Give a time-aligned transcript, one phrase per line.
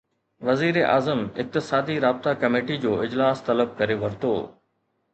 [0.47, 4.35] وزيراعظم اقتصادي رابطا ڪميٽي جو اجلاس طلب ڪري ورتو